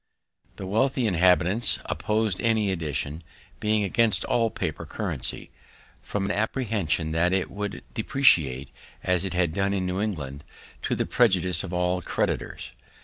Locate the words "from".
6.01-6.25